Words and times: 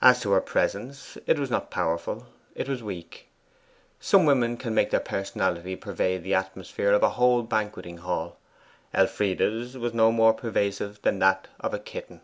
As 0.00 0.20
to 0.20 0.30
her 0.30 0.40
presence, 0.40 1.18
it 1.26 1.36
was 1.36 1.50
not 1.50 1.68
powerful; 1.68 2.26
it 2.54 2.68
was 2.68 2.80
weak. 2.80 3.26
Some 3.98 4.24
women 4.24 4.56
can 4.56 4.72
make 4.72 4.92
their 4.92 5.00
personality 5.00 5.74
pervade 5.74 6.22
the 6.22 6.32
atmosphere 6.36 6.92
of 6.92 7.02
a 7.02 7.10
whole 7.18 7.42
banqueting 7.42 7.96
hall; 7.98 8.38
Elfride's 8.94 9.76
was 9.76 9.94
no 9.94 10.12
more 10.12 10.32
pervasive 10.32 11.02
than 11.02 11.18
that 11.18 11.48
of 11.58 11.74
a 11.74 11.80
kitten. 11.80 12.20